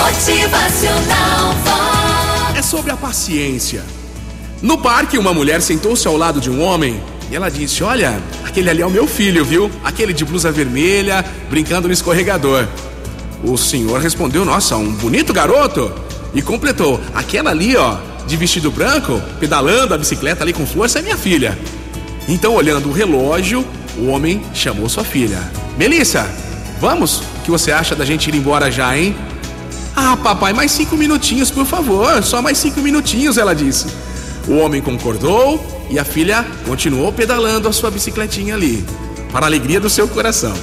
[0.00, 1.54] Motivacional.
[2.56, 3.84] É sobre a paciência.
[4.62, 6.98] No parque, uma mulher sentou-se ao lado de um homem
[7.30, 9.70] e ela disse: Olha, aquele ali é o meu filho, viu?
[9.84, 12.66] Aquele de blusa vermelha, brincando no escorregador.
[13.44, 15.92] O senhor respondeu: Nossa, um bonito garoto.
[16.32, 21.02] E completou: Aquela ali, ó, de vestido branco, pedalando a bicicleta ali com força, é
[21.02, 21.58] minha filha.
[22.26, 23.66] Então, olhando o relógio,
[23.98, 25.38] o homem chamou sua filha:
[25.76, 26.26] Melissa,
[26.80, 27.18] vamos?
[27.18, 29.14] O que você acha da gente ir embora já, hein?
[30.02, 32.22] Ah, papai, mais cinco minutinhos, por favor.
[32.22, 33.86] Só mais cinco minutinhos, ela disse.
[34.48, 38.82] O homem concordou e a filha continuou pedalando a sua bicicletinha ali,
[39.30, 40.54] para a alegria do seu coração.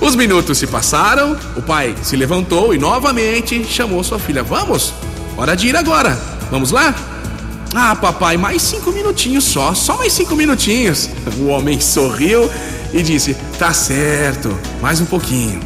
[0.00, 4.92] Os minutos se passaram, o pai se levantou e novamente chamou sua filha: Vamos?
[5.36, 6.18] Hora de ir agora.
[6.50, 6.92] Vamos lá?
[7.72, 11.08] Ah, papai, mais cinco minutinhos só, só mais cinco minutinhos.
[11.38, 12.50] O homem sorriu
[12.92, 15.60] e disse: Tá certo, mais um pouquinho.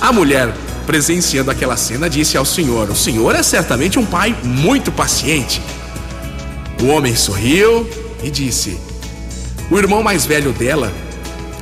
[0.00, 0.50] A mulher,
[0.90, 5.62] presenciando aquela cena, disse ao senhor: O senhor é certamente um pai muito paciente.
[6.82, 7.88] O homem sorriu
[8.24, 8.76] e disse:
[9.70, 10.92] O irmão mais velho dela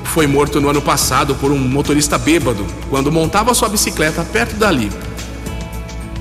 [0.02, 4.90] foi morto no ano passado por um motorista bêbado quando montava sua bicicleta perto dali.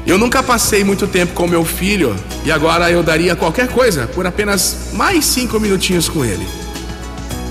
[0.05, 4.27] Eu nunca passei muito tempo com meu filho e agora eu daria qualquer coisa por
[4.27, 6.45] apenas mais cinco minutinhos com ele.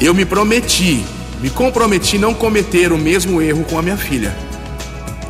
[0.02, 1.02] Eu me prometi,
[1.40, 4.36] me comprometi não cometer o mesmo erro com a minha filha.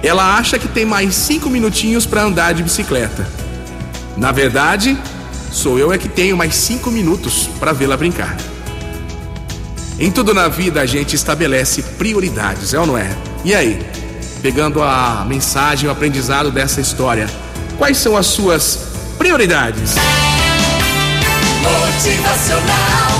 [0.06, 3.26] Ela acha que tem mais cinco minutinhos para andar de bicicleta.
[4.16, 4.96] Na verdade,
[5.50, 8.36] sou eu é que tenho mais cinco minutos para vê-la brincar.
[9.98, 13.10] Em tudo na vida a gente estabelece prioridades, é ou não é?
[13.44, 13.84] E aí,
[14.40, 17.28] pegando a mensagem, o aprendizado dessa história,
[17.76, 18.78] quais são as suas
[19.18, 19.96] prioridades?
[21.64, 23.15] Motivacional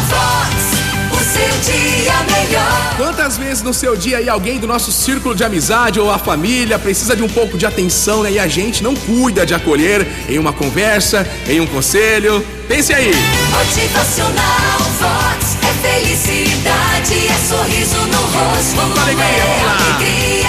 [1.67, 2.97] dia melhor.
[2.97, 6.79] Quantas vezes no seu dia aí alguém do nosso círculo de amizade ou a família
[6.79, 10.39] precisa de um pouco de atenção né, e a gente não cuida de acolher em
[10.39, 12.45] uma conversa, em um conselho?
[12.69, 13.13] Pense aí!
[13.51, 18.77] Motivacional Vox é felicidade, é sorriso no rosto.
[18.77, 19.97] Vamos alegria, é vamos lá.
[19.97, 20.49] alegria,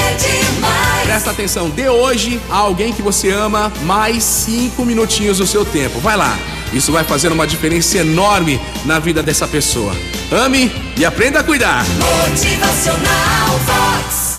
[0.00, 1.02] é demais.
[1.04, 6.00] Presta atenção, dê hoje a alguém que você ama mais cinco minutinhos do seu tempo.
[6.00, 6.36] Vai lá,
[6.72, 9.94] isso vai fazer uma diferença enorme na vida dessa pessoa.
[10.30, 11.84] Ame e aprenda a cuidar.
[12.28, 13.32] Motivacional.